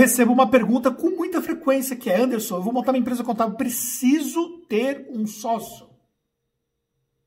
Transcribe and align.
recebo 0.00 0.32
uma 0.32 0.50
pergunta 0.50 0.90
com 0.90 1.10
muita 1.10 1.42
frequência 1.42 1.94
que 1.94 2.10
é: 2.10 2.20
Anderson, 2.20 2.56
eu 2.56 2.62
vou 2.62 2.72
montar 2.72 2.92
uma 2.92 2.98
empresa 2.98 3.22
contábil, 3.22 3.56
preciso 3.56 4.58
ter 4.68 5.06
um 5.10 5.26
sócio? 5.26 5.88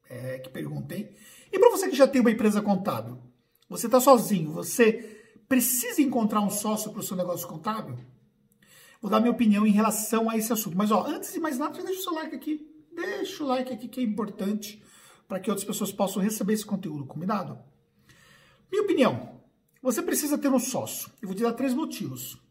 É, 0.09 0.39
que 0.39 0.49
pergunta, 0.49 0.95
hein? 0.95 1.09
E 1.51 1.59
para 1.59 1.69
você 1.69 1.87
que 1.87 1.95
já 1.95 2.07
tem 2.07 2.21
uma 2.21 2.31
empresa 2.31 2.61
contábil, 2.61 3.19
você 3.69 3.85
está 3.85 3.99
sozinho, 3.99 4.51
você 4.51 4.93
precisa 5.47 6.01
encontrar 6.01 6.41
um 6.41 6.49
sócio 6.49 6.91
para 6.91 6.99
o 6.99 7.03
seu 7.03 7.15
negócio 7.15 7.47
contábil? 7.47 7.97
Vou 9.01 9.11
dar 9.11 9.19
minha 9.19 9.31
opinião 9.31 9.67
em 9.67 9.71
relação 9.71 10.29
a 10.29 10.37
esse 10.37 10.51
assunto. 10.51 10.77
Mas, 10.77 10.89
ó, 10.89 11.05
antes 11.05 11.33
de 11.33 11.39
mais 11.39 11.57
nada, 11.57 11.81
deixa 11.83 11.99
o 11.99 12.03
seu 12.03 12.13
like 12.13 12.35
aqui. 12.35 12.67
Deixa 12.95 13.43
o 13.43 13.47
like 13.47 13.73
aqui 13.73 13.87
que 13.87 13.99
é 13.99 14.03
importante 14.03 14.81
para 15.27 15.39
que 15.39 15.49
outras 15.49 15.65
pessoas 15.65 15.91
possam 15.91 16.21
receber 16.21 16.53
esse 16.53 16.65
conteúdo, 16.65 17.05
combinado? 17.05 17.59
Minha 18.71 18.83
opinião, 18.83 19.41
você 19.81 20.01
precisa 20.01 20.37
ter 20.37 20.49
um 20.49 20.59
sócio. 20.59 21.11
Eu 21.21 21.27
vou 21.27 21.35
te 21.35 21.43
dar 21.43 21.53
três 21.53 21.73
motivos. 21.73 22.42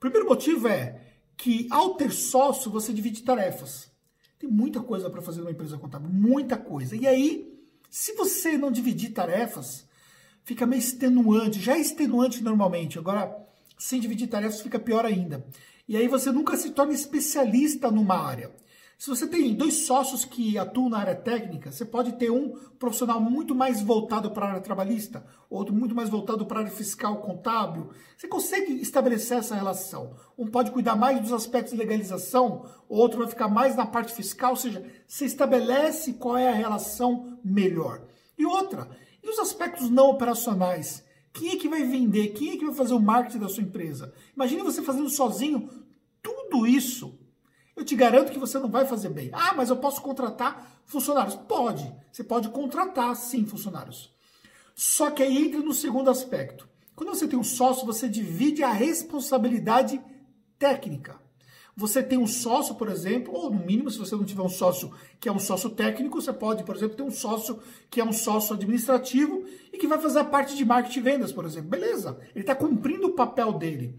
Primeiro 0.00 0.26
motivo 0.26 0.66
é 0.66 0.98
que 1.36 1.68
ao 1.70 1.94
ter 1.94 2.10
sócio, 2.10 2.70
você 2.70 2.92
divide 2.92 3.22
tarefas. 3.22 3.90
Tem 4.38 4.48
muita 4.48 4.80
coisa 4.80 5.10
para 5.10 5.20
fazer 5.20 5.40
numa 5.40 5.50
empresa 5.50 5.76
contábil, 5.76 6.08
muita 6.08 6.56
coisa. 6.56 6.96
E 6.96 7.06
aí, 7.06 7.54
se 7.90 8.14
você 8.14 8.56
não 8.56 8.72
dividir 8.72 9.12
tarefas, 9.12 9.86
fica 10.42 10.66
meio 10.66 10.80
extenuante. 10.80 11.60
Já 11.60 11.76
é 11.76 11.80
extenuante 11.80 12.42
normalmente, 12.42 12.98
agora 12.98 13.30
sem 13.78 14.00
dividir 14.00 14.28
tarefas 14.28 14.62
fica 14.62 14.78
pior 14.78 15.04
ainda. 15.04 15.46
E 15.86 15.96
aí 15.96 16.08
você 16.08 16.30
nunca 16.32 16.56
se 16.56 16.70
torna 16.70 16.94
especialista 16.94 17.90
numa 17.90 18.16
área. 18.16 18.50
Se 19.00 19.08
você 19.08 19.26
tem 19.26 19.54
dois 19.54 19.86
sócios 19.86 20.26
que 20.26 20.58
atuam 20.58 20.90
na 20.90 20.98
área 20.98 21.14
técnica, 21.14 21.72
você 21.72 21.86
pode 21.86 22.18
ter 22.18 22.30
um 22.30 22.50
profissional 22.78 23.18
muito 23.18 23.54
mais 23.54 23.80
voltado 23.80 24.30
para 24.30 24.44
a 24.44 24.48
área 24.50 24.60
trabalhista, 24.60 25.24
outro 25.48 25.74
muito 25.74 25.94
mais 25.94 26.10
voltado 26.10 26.44
para 26.44 26.58
a 26.58 26.62
área 26.64 26.70
fiscal, 26.70 27.16
contábil. 27.22 27.88
Você 28.14 28.28
consegue 28.28 28.74
estabelecer 28.74 29.38
essa 29.38 29.54
relação. 29.54 30.14
Um 30.36 30.46
pode 30.46 30.70
cuidar 30.70 30.96
mais 30.96 31.18
dos 31.18 31.32
aspectos 31.32 31.72
de 31.72 31.78
legalização, 31.78 32.66
outro 32.90 33.20
vai 33.20 33.28
ficar 33.28 33.48
mais 33.48 33.74
na 33.74 33.86
parte 33.86 34.12
fiscal, 34.12 34.50
ou 34.50 34.56
seja, 34.56 34.84
você 35.08 35.24
estabelece 35.24 36.12
qual 36.12 36.36
é 36.36 36.50
a 36.50 36.54
relação 36.54 37.38
melhor. 37.42 38.06
E 38.36 38.44
outra, 38.44 38.86
e 39.24 39.30
os 39.30 39.38
aspectos 39.38 39.88
não 39.88 40.10
operacionais? 40.10 41.02
Quem 41.32 41.52
é 41.52 41.56
que 41.56 41.70
vai 41.70 41.84
vender? 41.84 42.34
Quem 42.34 42.50
é 42.50 42.56
que 42.58 42.66
vai 42.66 42.74
fazer 42.74 42.92
o 42.92 43.00
marketing 43.00 43.38
da 43.38 43.48
sua 43.48 43.62
empresa? 43.62 44.12
Imagine 44.36 44.60
você 44.60 44.82
fazendo 44.82 45.08
sozinho 45.08 45.70
tudo 46.22 46.66
isso 46.66 47.18
eu 47.80 47.84
te 47.84 47.96
garanto 47.96 48.30
que 48.30 48.38
você 48.38 48.58
não 48.58 48.68
vai 48.68 48.86
fazer 48.86 49.08
bem. 49.08 49.30
Ah, 49.32 49.54
mas 49.54 49.70
eu 49.70 49.76
posso 49.76 50.02
contratar 50.02 50.82
funcionários. 50.84 51.34
Pode. 51.34 51.90
Você 52.12 52.22
pode 52.22 52.50
contratar, 52.50 53.16
sim, 53.16 53.46
funcionários. 53.46 54.14
Só 54.74 55.10
que 55.10 55.22
aí 55.22 55.46
entra 55.46 55.60
no 55.60 55.72
segundo 55.72 56.10
aspecto. 56.10 56.68
Quando 56.94 57.08
você 57.10 57.26
tem 57.26 57.38
um 57.38 57.44
sócio, 57.44 57.86
você 57.86 58.06
divide 58.06 58.62
a 58.62 58.70
responsabilidade 58.70 60.00
técnica. 60.58 61.18
Você 61.74 62.02
tem 62.02 62.18
um 62.18 62.26
sócio, 62.26 62.74
por 62.74 62.90
exemplo, 62.90 63.32
ou 63.32 63.50
no 63.50 63.64
mínimo, 63.64 63.90
se 63.90 63.98
você 63.98 64.14
não 64.14 64.24
tiver 64.24 64.42
um 64.42 64.48
sócio 64.50 64.92
que 65.18 65.28
é 65.28 65.32
um 65.32 65.38
sócio 65.38 65.70
técnico, 65.70 66.20
você 66.20 66.34
pode, 66.34 66.62
por 66.64 66.76
exemplo, 66.76 66.96
ter 66.96 67.02
um 67.02 67.10
sócio 67.10 67.58
que 67.88 68.00
é 68.00 68.04
um 68.04 68.12
sócio 68.12 68.54
administrativo 68.54 69.44
e 69.72 69.78
que 69.78 69.86
vai 69.86 69.98
fazer 69.98 70.18
a 70.18 70.24
parte 70.24 70.54
de 70.54 70.66
marketing 70.66 70.98
e 70.98 71.02
vendas, 71.02 71.32
por 71.32 71.46
exemplo. 71.46 71.70
Beleza, 71.70 72.18
ele 72.34 72.42
está 72.42 72.54
cumprindo 72.54 73.06
o 73.06 73.14
papel 73.14 73.54
dele. 73.54 73.98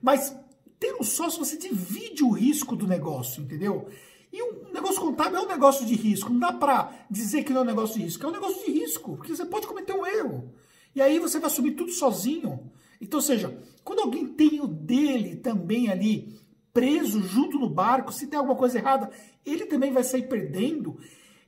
Mas 0.00 0.34
ter 0.80 0.96
um 0.98 1.04
sócio, 1.04 1.44
você 1.44 1.58
divide 1.58 2.24
o 2.24 2.30
risco 2.30 2.74
do 2.74 2.86
negócio, 2.88 3.42
entendeu? 3.42 3.86
E 4.32 4.42
um 4.42 4.72
negócio 4.72 5.00
contábil 5.00 5.38
é 5.38 5.42
um 5.42 5.48
negócio 5.48 5.84
de 5.84 5.94
risco. 5.94 6.32
Não 6.32 6.40
dá 6.40 6.52
para 6.52 6.90
dizer 7.10 7.44
que 7.44 7.52
não 7.52 7.60
é 7.60 7.64
um 7.64 7.66
negócio 7.66 7.98
de 7.98 8.04
risco. 8.04 8.24
É 8.24 8.28
um 8.28 8.32
negócio 8.32 8.64
de 8.64 8.72
risco, 8.72 9.16
porque 9.16 9.36
você 9.36 9.44
pode 9.44 9.66
cometer 9.66 9.92
um 9.92 10.06
erro. 10.06 10.54
E 10.94 11.02
aí 11.02 11.18
você 11.18 11.38
vai 11.38 11.50
assumir 11.50 11.72
tudo 11.72 11.92
sozinho. 11.92 12.70
Então, 13.00 13.18
ou 13.18 13.22
seja, 13.22 13.56
quando 13.84 14.00
alguém 14.00 14.26
tem 14.26 14.60
o 14.60 14.66
dele 14.66 15.36
também 15.36 15.90
ali 15.90 16.34
preso 16.72 17.20
junto 17.22 17.58
no 17.58 17.68
barco, 17.68 18.12
se 18.12 18.26
tem 18.26 18.38
alguma 18.38 18.56
coisa 18.56 18.78
errada, 18.78 19.10
ele 19.44 19.66
também 19.66 19.92
vai 19.92 20.04
sair 20.04 20.28
perdendo. 20.28 20.96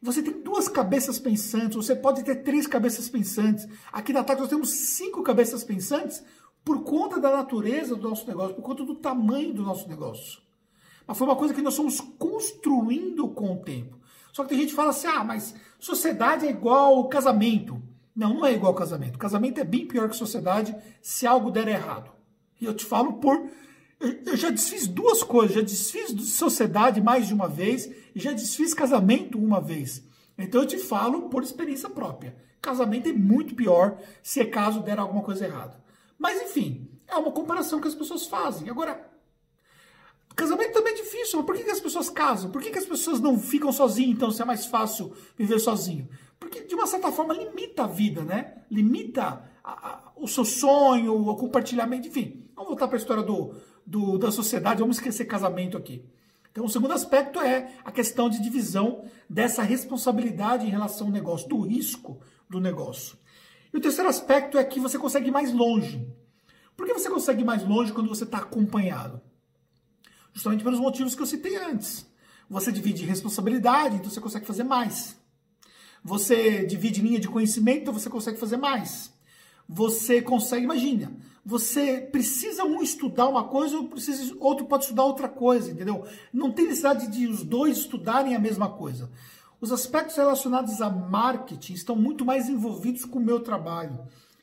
Você 0.02 0.20
tem 0.20 0.42
duas 0.42 0.66
cabeças 0.66 1.18
pensantes, 1.18 1.76
você 1.76 1.94
pode 1.94 2.24
ter 2.24 2.42
três 2.42 2.66
cabeças 2.66 3.08
pensantes. 3.08 3.68
Aqui 3.92 4.12
na 4.12 4.24
TAC 4.24 4.40
nós 4.40 4.48
temos 4.48 4.70
cinco 4.70 5.22
cabeças 5.22 5.62
pensantes, 5.62 6.24
por 6.64 6.82
conta 6.84 7.20
da 7.20 7.30
natureza 7.30 7.96
do 7.96 8.08
nosso 8.08 8.26
negócio, 8.26 8.54
por 8.54 8.62
conta 8.62 8.84
do 8.84 8.94
tamanho 8.94 9.52
do 9.52 9.62
nosso 9.62 9.88
negócio. 9.88 10.40
Mas 11.06 11.18
foi 11.18 11.26
uma 11.26 11.36
coisa 11.36 11.52
que 11.52 11.62
nós 11.62 11.76
fomos 11.76 12.00
construindo 12.00 13.28
com 13.28 13.54
o 13.54 13.58
tempo. 13.58 13.98
Só 14.32 14.42
que 14.42 14.50
tem 14.50 14.58
gente 14.58 14.70
que 14.70 14.76
fala 14.76 14.90
assim: 14.90 15.08
ah, 15.08 15.24
mas 15.24 15.54
sociedade 15.78 16.46
é 16.46 16.50
igual 16.50 17.08
casamento. 17.08 17.82
Não, 18.14 18.34
não 18.34 18.46
é 18.46 18.52
igual 18.52 18.74
casamento. 18.74 19.18
Casamento 19.18 19.60
é 19.60 19.64
bem 19.64 19.86
pior 19.86 20.08
que 20.08 20.16
sociedade 20.16 20.74
se 21.00 21.26
algo 21.26 21.50
der 21.50 21.68
errado. 21.68 22.10
E 22.60 22.64
eu 22.64 22.74
te 22.74 22.84
falo 22.84 23.14
por. 23.14 23.50
Eu 24.00 24.36
já 24.36 24.50
desfiz 24.50 24.86
duas 24.86 25.22
coisas. 25.22 25.56
Já 25.56 25.62
desfiz 25.62 26.10
sociedade 26.28 27.00
mais 27.00 27.26
de 27.26 27.34
uma 27.34 27.48
vez 27.48 27.90
e 28.14 28.20
já 28.20 28.32
desfiz 28.32 28.74
casamento 28.74 29.38
uma 29.38 29.60
vez. 29.60 30.02
Então 30.36 30.62
eu 30.62 30.66
te 30.66 30.78
falo 30.78 31.28
por 31.28 31.42
experiência 31.42 31.88
própria. 31.88 32.36
Casamento 32.60 33.08
é 33.08 33.12
muito 33.12 33.54
pior 33.54 33.98
se 34.22 34.40
é 34.40 34.44
caso 34.44 34.80
der 34.80 34.98
alguma 34.98 35.22
coisa 35.22 35.44
errada. 35.44 35.82
Mas 36.22 36.40
enfim, 36.40 36.88
é 37.08 37.16
uma 37.16 37.32
comparação 37.32 37.80
que 37.80 37.88
as 37.88 37.96
pessoas 37.96 38.26
fazem. 38.26 38.70
Agora, 38.70 39.10
casamento 40.36 40.72
também 40.72 40.92
é 40.92 40.96
difícil. 40.96 41.36
Mas 41.40 41.46
por 41.46 41.56
que, 41.56 41.64
que 41.64 41.70
as 41.72 41.80
pessoas 41.80 42.08
casam? 42.08 42.48
Por 42.52 42.62
que, 42.62 42.70
que 42.70 42.78
as 42.78 42.86
pessoas 42.86 43.18
não 43.18 43.36
ficam 43.36 43.72
sozinhas, 43.72 44.12
então, 44.12 44.30
se 44.30 44.40
é 44.40 44.44
mais 44.44 44.64
fácil 44.64 45.12
viver 45.36 45.58
sozinho? 45.58 46.08
Porque, 46.38 46.60
de 46.60 46.76
uma 46.76 46.86
certa 46.86 47.10
forma, 47.10 47.34
limita 47.34 47.82
a 47.82 47.86
vida, 47.88 48.22
né? 48.22 48.62
Limita 48.70 49.42
a, 49.64 49.88
a, 49.88 50.12
o 50.14 50.28
seu 50.28 50.44
sonho, 50.44 51.28
o 51.28 51.34
compartilhamento, 51.34 52.06
enfim. 52.06 52.48
Vamos 52.54 52.68
voltar 52.68 52.86
para 52.86 52.96
a 52.96 53.00
história 53.00 53.24
do, 53.24 53.56
do, 53.84 54.16
da 54.16 54.30
sociedade, 54.30 54.78
vamos 54.78 54.98
esquecer 54.98 55.24
casamento 55.24 55.76
aqui. 55.76 56.04
Então, 56.52 56.64
o 56.64 56.68
segundo 56.68 56.92
aspecto 56.92 57.40
é 57.40 57.72
a 57.84 57.90
questão 57.90 58.30
de 58.30 58.40
divisão 58.40 59.04
dessa 59.28 59.64
responsabilidade 59.64 60.64
em 60.64 60.70
relação 60.70 61.08
ao 61.08 61.12
negócio, 61.12 61.48
do 61.48 61.62
risco 61.62 62.20
do 62.48 62.60
negócio. 62.60 63.16
E 63.72 63.78
o 63.78 63.80
terceiro 63.80 64.08
aspecto 64.08 64.58
é 64.58 64.64
que 64.64 64.78
você 64.78 64.98
consegue 64.98 65.28
ir 65.28 65.32
mais 65.32 65.52
longe. 65.52 66.06
Por 66.76 66.86
que 66.86 66.92
você 66.92 67.08
consegue 67.08 67.42
ir 67.42 67.44
mais 67.44 67.66
longe 67.66 67.92
quando 67.92 68.08
você 68.08 68.24
está 68.24 68.38
acompanhado? 68.38 69.20
Justamente 70.32 70.64
pelos 70.64 70.80
motivos 70.80 71.14
que 71.14 71.22
eu 71.22 71.26
citei 71.26 71.56
antes. 71.56 72.06
Você 72.48 72.70
divide 72.70 73.04
responsabilidade, 73.04 73.96
então 73.96 74.10
você 74.10 74.20
consegue 74.20 74.46
fazer 74.46 74.64
mais. 74.64 75.16
Você 76.04 76.66
divide 76.66 77.00
linha 77.00 77.20
de 77.20 77.28
conhecimento, 77.28 77.82
então 77.82 77.94
você 77.94 78.10
consegue 78.10 78.38
fazer 78.38 78.56
mais. 78.56 79.12
Você 79.68 80.20
consegue, 80.20 80.64
imagina, 80.64 81.12
você 81.44 82.00
precisa 82.00 82.64
um 82.64 82.82
estudar 82.82 83.28
uma 83.28 83.44
coisa, 83.44 83.76
outro 84.38 84.66
pode 84.66 84.84
estudar 84.84 85.04
outra 85.04 85.28
coisa, 85.28 85.70
entendeu? 85.70 86.04
Não 86.32 86.52
tem 86.52 86.66
necessidade 86.66 87.06
de 87.08 87.26
os 87.26 87.42
dois 87.42 87.78
estudarem 87.78 88.34
a 88.34 88.38
mesma 88.38 88.68
coisa. 88.68 89.10
Os 89.62 89.70
aspectos 89.70 90.16
relacionados 90.16 90.82
a 90.82 90.90
marketing 90.90 91.74
estão 91.74 91.94
muito 91.94 92.24
mais 92.24 92.48
envolvidos 92.48 93.04
com 93.04 93.20
o 93.20 93.22
meu 93.22 93.38
trabalho. 93.38 93.96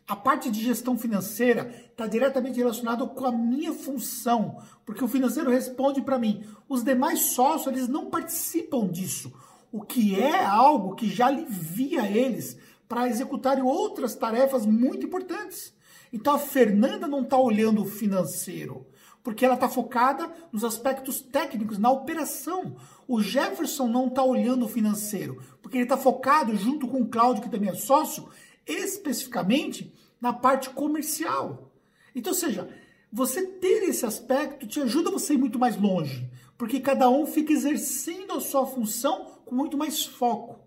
A 0.07 0.15
parte 0.15 0.49
de 0.49 0.63
gestão 0.63 0.97
financeira 0.97 1.75
está 1.91 2.07
diretamente 2.07 2.57
relacionada 2.57 3.05
com 3.05 3.25
a 3.25 3.31
minha 3.31 3.73
função, 3.73 4.61
porque 4.85 5.03
o 5.03 5.09
financeiro 5.09 5.51
responde 5.51 6.01
para 6.01 6.17
mim. 6.17 6.45
Os 6.69 6.85
demais 6.85 7.19
sócios 7.19 7.67
eles 7.67 7.89
não 7.89 8.05
participam 8.05 8.87
disso, 8.87 9.33
o 9.73 9.81
que 9.81 10.17
é 10.17 10.41
algo 10.45 10.95
que 10.95 11.09
já 11.09 11.27
alivia 11.27 12.09
eles 12.09 12.57
para 12.87 13.09
executarem 13.09 13.61
outras 13.61 14.15
tarefas 14.15 14.65
muito 14.65 15.05
importantes. 15.05 15.73
Então 16.13 16.33
a 16.33 16.39
Fernanda 16.39 17.09
não 17.09 17.23
está 17.23 17.37
olhando 17.37 17.81
o 17.81 17.85
financeiro 17.85 18.87
porque 19.23 19.45
ela 19.45 19.55
está 19.55 19.67
focada 19.67 20.31
nos 20.51 20.63
aspectos 20.63 21.21
técnicos, 21.21 21.77
na 21.77 21.91
operação. 21.91 22.75
O 23.07 23.21
Jefferson 23.21 23.87
não 23.87 24.07
está 24.07 24.23
olhando 24.23 24.65
o 24.65 24.69
financeiro, 24.69 25.41
porque 25.61 25.77
ele 25.77 25.83
está 25.83 25.97
focado, 25.97 26.55
junto 26.55 26.87
com 26.87 27.01
o 27.01 27.07
Cláudio, 27.07 27.43
que 27.43 27.49
também 27.49 27.69
é 27.69 27.75
sócio, 27.75 28.29
especificamente 28.65 29.93
na 30.21 30.33
parte 30.33 30.69
comercial. 30.69 31.71
Então, 32.15 32.31
ou 32.31 32.37
seja, 32.37 32.69
você 33.11 33.45
ter 33.45 33.83
esse 33.89 34.05
aspecto 34.05 34.67
te 34.67 34.79
ajuda 34.79 35.11
você 35.11 35.33
a 35.33 35.35
ir 35.35 35.39
muito 35.39 35.59
mais 35.59 35.75
longe, 35.75 36.29
porque 36.57 36.79
cada 36.79 37.09
um 37.09 37.25
fica 37.25 37.51
exercendo 37.51 38.33
a 38.33 38.41
sua 38.41 38.65
função 38.65 39.39
com 39.45 39.55
muito 39.55 39.77
mais 39.77 40.05
foco. 40.05 40.59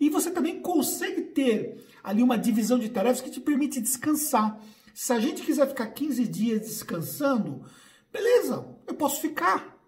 E 0.00 0.08
você 0.08 0.30
também 0.30 0.60
consegue 0.60 1.20
ter 1.22 1.86
ali 2.02 2.22
uma 2.22 2.38
divisão 2.38 2.78
de 2.78 2.88
tarefas 2.88 3.20
que 3.20 3.30
te 3.30 3.40
permite 3.40 3.80
descansar. 3.80 4.58
Se 4.94 5.12
a 5.12 5.20
gente 5.20 5.42
quiser 5.42 5.68
ficar 5.68 5.86
15 5.86 6.26
dias 6.26 6.60
descansando, 6.60 7.64
Beleza, 8.12 8.66
eu 8.86 8.94
posso 8.94 9.20
ficar. 9.20 9.78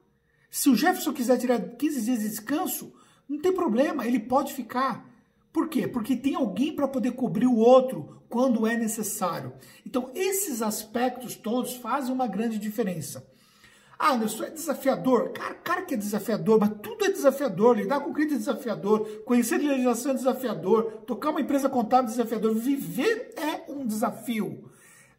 Se 0.50 0.70
o 0.70 0.74
Jefferson 0.76 1.12
quiser 1.12 1.36
tirar 1.36 1.60
15 1.60 2.02
dias 2.02 2.20
de 2.20 2.28
descanso, 2.28 2.92
não 3.28 3.38
tem 3.40 3.52
problema, 3.52 4.06
ele 4.06 4.18
pode 4.18 4.54
ficar. 4.54 5.08
Por 5.52 5.68
quê? 5.68 5.86
Porque 5.86 6.16
tem 6.16 6.34
alguém 6.34 6.74
para 6.74 6.88
poder 6.88 7.12
cobrir 7.12 7.46
o 7.46 7.56
outro 7.56 8.22
quando 8.28 8.66
é 8.66 8.76
necessário. 8.76 9.52
Então, 9.86 10.10
esses 10.14 10.62
aspectos 10.62 11.36
todos 11.36 11.74
fazem 11.74 12.12
uma 12.12 12.26
grande 12.26 12.58
diferença. 12.58 13.24
Ah, 13.98 14.14
Anderson, 14.14 14.44
é 14.44 14.50
desafiador. 14.50 15.30
Cara, 15.30 15.54
cara 15.54 15.82
que 15.82 15.94
é 15.94 15.96
desafiador, 15.96 16.58
mas 16.58 16.70
tudo 16.82 17.04
é 17.04 17.10
desafiador. 17.10 17.76
Lidar 17.76 18.00
com 18.00 18.12
cliente 18.12 18.34
é 18.34 18.38
desafiador, 18.38 19.06
conhecer 19.24 19.58
legislação 19.58 20.12
é 20.12 20.14
desafiador, 20.14 21.02
tocar 21.06 21.30
uma 21.30 21.40
empresa 21.40 21.68
contábil 21.68 22.08
é 22.08 22.10
desafiador, 22.10 22.54
viver 22.54 23.34
é 23.36 23.70
um 23.70 23.86
desafio. 23.86 24.70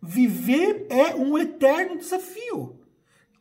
Viver 0.01 0.87
é 0.89 1.15
um 1.15 1.37
eterno 1.37 1.97
desafio. 1.97 2.84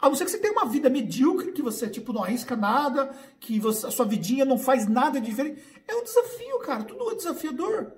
A 0.05 0.09
não 0.11 0.15
ser 0.15 0.27
que 0.27 0.33
você 0.33 0.37
tenha 0.37 0.53
uma 0.53 0.67
vida 0.67 0.91
medíocre, 0.91 1.51
que 1.51 1.63
você 1.63 1.89
tipo 1.89 2.13
não 2.13 2.23
arrisca 2.23 2.55
nada, 2.55 3.11
que 3.41 3.59
você, 3.59 3.87
a 3.87 3.91
sua 3.91 4.05
vidinha 4.05 4.45
não 4.45 4.59
faz 4.59 4.87
nada 4.87 5.19
diferente. 5.19 5.63
É 5.89 5.95
um 5.97 6.05
desafio, 6.05 6.59
cara. 6.59 6.85
Tudo 6.85 7.11
é 7.11 7.15
desafiador. 7.15 7.91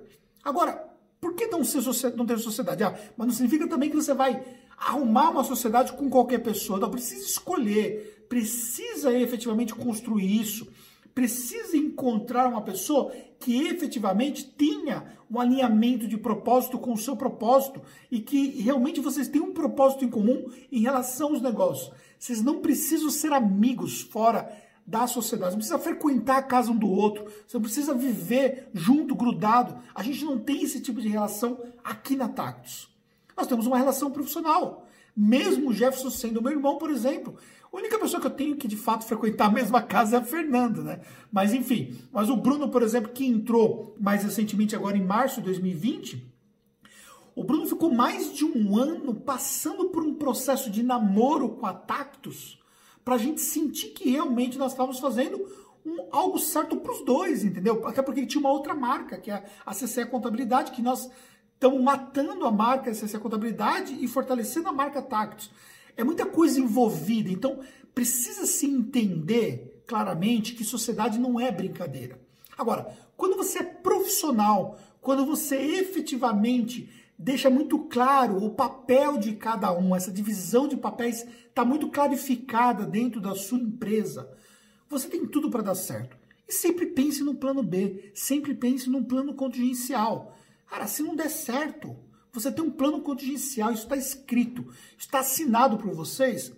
Agora, 0.45 0.89
por 1.21 1.35
que 1.35 1.49
não, 1.49 1.65
ser, 1.65 2.15
não 2.15 2.25
ter 2.25 2.39
sociedade? 2.39 2.85
Ah, 2.85 2.97
mas 3.17 3.27
não 3.27 3.35
significa 3.35 3.67
também 3.67 3.91
que 3.91 3.97
você 3.97 4.15
vai 4.15 4.41
arrumar 4.79 5.31
uma 5.31 5.43
sociedade 5.43 5.95
com 5.95 6.09
qualquer 6.09 6.39
pessoa. 6.39 6.79
Não, 6.79 6.93
precisa 6.93 7.25
escolher, 7.25 8.25
precisa 8.29 9.13
efetivamente 9.13 9.75
construir 9.75 10.41
isso, 10.41 10.69
precisa 11.13 11.77
encontrar 11.77 12.47
uma 12.47 12.63
pessoa 12.63 13.11
que 13.41 13.67
efetivamente 13.67 14.45
tenha 14.45 15.16
um 15.31 15.41
alinhamento 15.41 16.07
de 16.07 16.17
propósito 16.17 16.79
com 16.79 16.93
o 16.93 16.99
seu 16.99 17.17
propósito 17.17 17.83
e 18.11 18.21
que 18.21 18.61
realmente 18.61 19.01
vocês 19.01 19.29
tenham 19.29 19.49
um 19.49 19.53
propósito 19.53 20.05
em 20.05 20.11
comum 20.11 20.47
em 20.71 20.81
relação 20.81 21.31
aos 21.31 21.43
negócios. 21.43 21.93
Vocês 22.19 22.43
não 22.43 22.61
precisam 22.61 23.11
ser 23.11 23.33
amigos 23.33 24.01
fora 24.01 24.51
da 24.87 25.07
sociedade, 25.07 25.53
não 25.53 25.59
precisa 25.59 25.79
frequentar 25.79 26.39
a 26.39 26.43
casa 26.43 26.71
um 26.71 26.77
do 26.77 26.89
outro, 26.89 27.25
você 27.47 27.57
não 27.57 27.63
precisa 27.63 27.93
viver 27.93 28.69
junto, 28.73 29.17
grudado. 29.17 29.77
A 29.95 30.03
gente 30.03 30.25
não 30.25 30.39
tem 30.39 30.63
esse 30.63 30.81
tipo 30.81 31.01
de 31.01 31.09
relação 31.09 31.59
aqui 31.83 32.15
na 32.15 32.29
Tactus. 32.29 32.89
Nós 33.37 33.49
temos 33.49 33.67
uma 33.67 33.77
relação 33.77 34.11
profissional. 34.11 34.87
Mesmo 35.17 35.71
o 35.71 35.73
Jefferson 35.73 36.11
sendo 36.11 36.43
meu 36.43 36.53
irmão, 36.53 36.79
por 36.79 36.91
exemplo, 36.91 37.37
a 37.77 37.79
única 37.79 37.99
pessoa 37.99 38.19
que 38.19 38.27
eu 38.27 38.31
tenho 38.31 38.57
que 38.57 38.67
de 38.67 38.77
fato 38.77 39.05
frequentar 39.05 39.47
a 39.47 39.51
mesma 39.51 39.83
casa 39.83 40.17
é 40.17 40.19
a 40.19 40.25
Fernanda, 40.25 40.83
né? 40.83 41.01
Mas 41.31 41.53
enfim, 41.53 41.95
mas 42.11 42.31
o 42.31 42.37
Bruno, 42.37 42.71
por 42.71 42.83
exemplo, 42.83 43.13
que 43.13 43.27
entrou 43.27 43.95
mais 44.01 44.25
recentemente 44.25 44.75
agora 44.75 44.97
em 44.97 45.05
março 45.05 45.41
de 45.41 45.47
2020, 45.47 46.35
o 47.35 47.45
Bruno 47.45 47.67
ficou 47.67 47.93
mais 47.93 48.33
de 48.33 48.47
um 48.47 48.79
ano 48.79 49.15
passando 49.15 49.91
por 49.91 50.03
um 50.03 50.15
processo 50.15 50.71
de 50.71 50.83
namoro 50.83 51.51
com 51.51 51.67
a 51.67 51.75
Tactus 51.75 52.59
para 53.05 53.17
a 53.17 53.19
gente 53.19 53.43
sentir 53.43 53.89
que 53.89 54.09
realmente 54.09 54.57
nós 54.57 54.73
estávamos 54.73 54.99
fazendo 54.99 55.47
um, 55.85 56.09
algo 56.11 56.39
certo 56.39 56.79
para 56.79 56.93
os 56.93 57.05
dois, 57.05 57.45
entendeu? 57.45 57.87
Até 57.87 58.01
porque 58.01 58.25
tinha 58.25 58.41
uma 58.41 58.51
outra 58.51 58.75
marca, 58.75 59.19
que 59.19 59.31
é 59.31 59.45
a 59.67 59.75
CCE 59.75 60.07
Contabilidade, 60.07 60.73
que 60.73 60.81
nós 60.81 61.11
estamos 61.53 61.81
matando 61.83 62.47
a 62.47 62.51
marca 62.51 62.91
CCE 62.91 63.19
Contabilidade 63.19 63.95
e 64.01 64.09
fortalecendo 64.09 64.71
a 64.71 64.73
marca 64.73 65.03
Tactus. 65.03 65.51
É 65.97 66.05
muita 66.05 66.27
coisa 66.27 66.61
envolvida, 66.61 67.31
então 67.31 67.61
precisa 67.95 68.45
se 68.47 68.67
entender 68.67 69.83
claramente 69.87 70.55
que 70.55 70.65
sociedade 70.65 71.19
não 71.19 71.41
é 71.41 71.51
brincadeira. 71.51 72.21
Agora, 72.57 72.95
quando 73.17 73.37
você 73.37 73.61
é 73.61 73.65
profissional, 73.65 74.79
quando 75.01 75.25
você 75.25 75.57
efetivamente 75.57 76.91
deixa 77.19 77.49
muito 77.49 77.79
claro 77.79 78.45
o 78.45 78.51
papel 78.51 79.17
de 79.17 79.35
cada 79.35 79.73
um, 79.73 79.97
essa 79.97 80.13
divisão 80.13 80.69
de 80.69 80.77
papéis 80.77 81.27
está 81.49 81.65
muito 81.65 81.89
clarificada 81.89 82.85
dentro 82.85 83.21
da 83.21 83.35
sua 83.35 83.59
empresa, 83.59 84.31
você 84.89 85.09
tem 85.09 85.27
tudo 85.27 85.51
para 85.51 85.63
dar 85.63 85.75
certo. 85.75 86.17
E 86.49 86.53
sempre 86.53 86.87
pense 86.87 87.25
no 87.25 87.35
plano 87.35 87.63
B, 87.63 88.11
sempre 88.15 88.55
pense 88.55 88.89
num 88.89 89.03
plano 89.03 89.35
contingencial. 89.35 90.37
Cara, 90.69 90.87
se 90.87 91.03
não 91.03 91.17
der 91.17 91.31
certo, 91.31 91.97
você 92.39 92.53
tem 92.53 92.65
um 92.65 92.71
plano 92.71 93.01
contingencial, 93.01 93.73
isso 93.73 93.85
está 93.85 93.97
escrito, 93.97 94.67
está 94.99 95.21
assinado 95.21 95.79
por 95.79 95.95
vocês. 95.95 96.53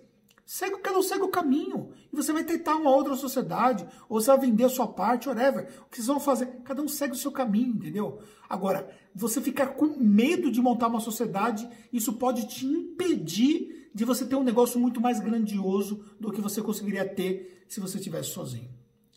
Segue, 0.45 0.79
cada 0.79 0.99
um 0.99 1.03
segue 1.03 1.23
o 1.23 1.29
caminho. 1.29 1.91
E 2.13 2.17
você 2.17 2.33
vai 2.33 2.43
tentar 2.43 2.77
uma 2.77 2.91
outra 2.91 3.15
sociedade, 3.17 3.87
ou 4.09 4.21
você 4.21 4.29
vai 4.29 4.41
vender 4.41 4.65
a 4.65 4.69
sua 4.69 4.89
parte, 4.89 5.29
whatever. 5.29 5.69
O 5.83 5.91
que 5.91 5.97
vocês 5.97 6.07
vão 6.07 6.19
fazer? 6.19 6.47
Cada 6.65 6.81
um 6.81 6.89
segue 6.89 7.13
o 7.13 7.19
seu 7.19 7.31
caminho, 7.31 7.75
entendeu? 7.75 8.23
Agora, 8.49 8.89
você 9.15 9.41
ficar 9.41 9.69
com 9.69 9.87
medo 9.99 10.51
de 10.51 10.63
montar 10.63 10.89
uma 10.89 11.01
sociedade, 11.01 11.69
isso 11.93 12.15
pode 12.15 12.49
te 12.49 12.67
impedir 12.67 13.91
de 13.95 14.05
você 14.05 14.25
ter 14.25 14.37
um 14.37 14.43
negócio 14.43 14.81
muito 14.81 15.01
mais 15.01 15.21
grandioso 15.21 16.05
do 16.19 16.33
que 16.33 16.41
você 16.41 16.63
conseguiria 16.63 17.07
ter 17.07 17.65
se 17.69 17.79
você 17.79 17.99
estivesse 17.99 18.31
sozinho. 18.31 18.71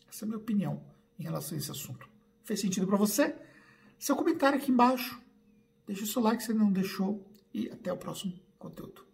Essa 0.08 0.24
é 0.24 0.26
a 0.26 0.28
minha 0.28 0.38
opinião 0.38 0.82
em 1.18 1.22
relação 1.22 1.56
a 1.56 1.58
esse 1.58 1.70
assunto. 1.70 2.06
Fez 2.44 2.60
sentido 2.60 2.86
para 2.86 2.96
você? 2.96 3.34
Seu 3.98 4.14
comentário 4.14 4.58
aqui 4.58 4.70
embaixo. 4.70 5.18
Deixa 5.86 6.04
o 6.04 6.06
seu 6.06 6.22
like 6.22 6.42
se 6.42 6.52
não 6.52 6.72
deixou. 6.72 7.28
E 7.54 7.68
até 7.68 7.92
o 7.92 7.98
próximo 7.98 8.32
conteúdo. 8.58 9.11